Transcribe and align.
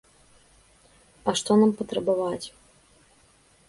А 1.25 1.37
што 1.43 1.51
нам 1.63 1.71
патрабаваць? 1.83 2.45